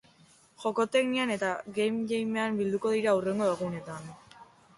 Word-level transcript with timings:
Jokoteknian 0.61 1.33
eta 1.35 1.51
Game 1.75 1.99
Jamean 2.13 2.57
bilduko 2.63 2.95
dira 2.97 3.15
hurrengo 3.19 3.53
egunetan 3.53 4.11